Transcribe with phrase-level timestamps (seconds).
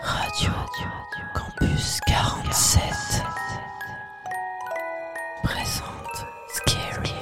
[0.00, 0.50] Radio,
[1.34, 2.82] Campus 47
[5.42, 7.14] présente Scary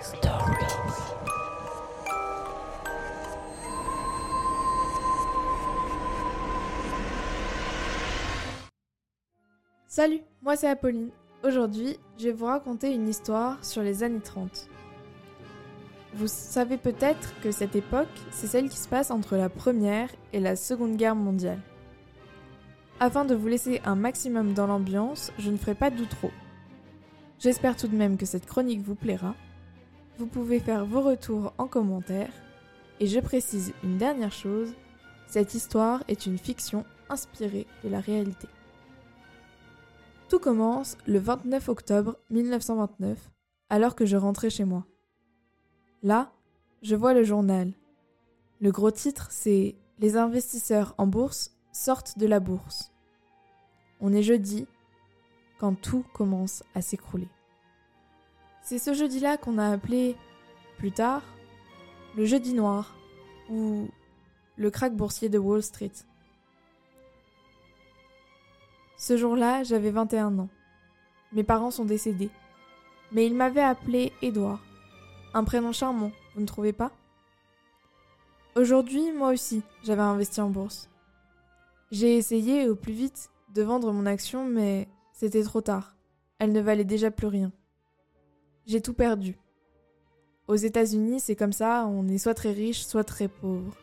[0.00, 1.02] Stories.
[9.86, 11.10] Salut, moi c'est Apolline.
[11.44, 14.68] Aujourd'hui, je vais vous raconter une histoire sur les années 30.
[16.14, 20.40] Vous savez peut-être que cette époque, c'est celle qui se passe entre la Première et
[20.40, 21.60] la Seconde Guerre mondiale.
[23.04, 26.30] Afin de vous laisser un maximum dans l'ambiance, je ne ferai pas d'outro.
[27.40, 29.34] J'espère tout de même que cette chronique vous plaira.
[30.18, 32.30] Vous pouvez faire vos retours en commentaire.
[33.00, 34.72] Et je précise une dernière chose,
[35.26, 38.46] cette histoire est une fiction inspirée de la réalité.
[40.28, 43.18] Tout commence le 29 octobre 1929,
[43.68, 44.86] alors que je rentrais chez moi.
[46.04, 46.30] Là,
[46.82, 47.72] je vois le journal.
[48.60, 52.91] Le gros titre, c'est Les investisseurs en bourse sortent de la bourse.
[54.04, 54.66] On est jeudi,
[55.58, 57.28] quand tout commence à s'écrouler.
[58.60, 60.16] C'est ce jeudi-là qu'on a appelé,
[60.76, 61.22] plus tard,
[62.16, 62.96] le jeudi noir,
[63.48, 63.88] ou
[64.56, 65.92] le krach boursier de Wall Street.
[68.96, 70.48] Ce jour-là, j'avais 21 ans.
[71.32, 72.30] Mes parents sont décédés.
[73.12, 74.64] Mais ils m'avaient appelé Édouard.
[75.32, 76.90] Un prénom charmant, vous ne trouvez pas?
[78.56, 80.88] Aujourd'hui, moi aussi, j'avais investi en bourse.
[81.90, 85.96] J'ai essayé au plus vite de vendre mon action, mais c'était trop tard.
[86.38, 87.52] Elle ne valait déjà plus rien.
[88.66, 89.38] J'ai tout perdu.
[90.48, 93.76] Aux États-Unis, c'est comme ça, on est soit très riche, soit très pauvre.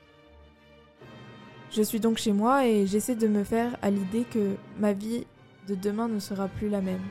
[1.71, 5.25] Je suis donc chez moi et j'essaie de me faire à l'idée que ma vie
[5.67, 7.03] de demain ne sera plus la même.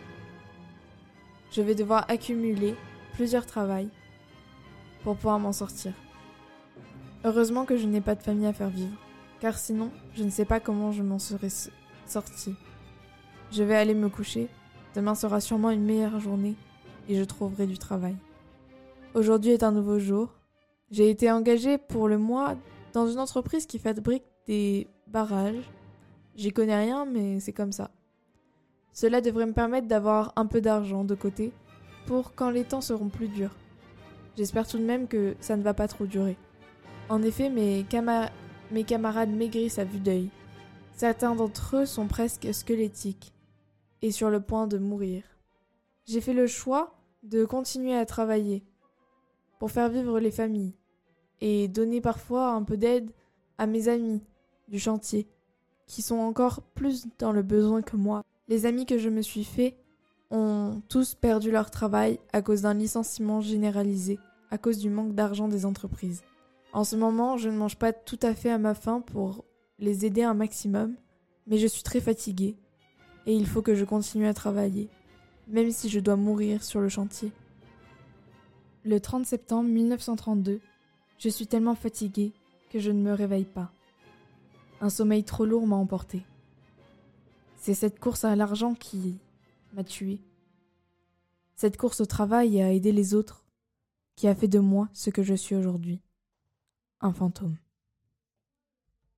[1.52, 2.74] Je vais devoir accumuler
[3.14, 3.88] plusieurs travails
[5.04, 5.92] pour pouvoir m'en sortir.
[7.24, 8.96] Heureusement que je n'ai pas de famille à faire vivre,
[9.40, 11.48] car sinon, je ne sais pas comment je m'en serais
[12.10, 12.54] sortie.
[13.50, 14.48] Je vais aller me coucher,
[14.94, 16.54] demain sera sûrement une meilleure journée
[17.08, 18.16] et je trouverai du travail.
[19.14, 20.34] Aujourd'hui est un nouveau jour.
[20.91, 22.56] J'ai été engagée pour le mois
[22.92, 25.70] dans une entreprise qui fabrique des barrages.
[26.36, 27.91] J'y connais rien, mais c'est comme ça.
[28.92, 31.52] Cela devrait me permettre d'avoir un peu d'argent de côté
[32.06, 33.54] pour quand les temps seront plus durs.
[34.36, 36.36] J'espère tout de même que ça ne va pas trop durer.
[37.08, 37.84] En effet, mes,
[38.70, 40.30] mes camarades maigrissent à vue d'œil.
[40.98, 43.32] Certains d'entre eux sont presque squelettiques
[44.03, 45.22] et sur le point de mourir.
[46.06, 48.64] J'ai fait le choix de continuer à travailler
[49.60, 50.75] pour faire vivre les familles
[51.41, 53.12] et donner parfois un peu d'aide
[53.59, 54.25] à mes amis
[54.66, 55.28] du chantier
[55.86, 58.25] qui sont encore plus dans le besoin que moi.
[58.48, 59.76] Les amis que je me suis fait
[60.32, 64.19] ont tous perdu leur travail à cause d'un licenciement généralisé
[64.50, 66.22] à cause du manque d'argent des entreprises.
[66.72, 69.44] En ce moment, je ne mange pas tout à fait à ma faim pour
[69.78, 70.94] les aider un maximum,
[71.47, 72.56] mais je suis très fatiguée
[73.27, 74.89] et il faut que je continue à travailler,
[75.49, 77.33] même si je dois mourir sur le chantier.
[78.84, 80.61] Le 30 septembre 1932,
[81.19, 82.33] je suis tellement fatiguée
[82.71, 83.72] que je ne me réveille pas.
[84.81, 86.22] Un sommeil trop lourd m'a emporté.
[87.56, 89.19] C'est cette course à l'argent qui
[89.75, 90.21] m'a tuée.
[91.56, 93.45] Cette course au travail et à aider les autres
[94.15, 96.00] qui a fait de moi ce que je suis aujourd'hui.
[97.00, 97.56] Un fantôme.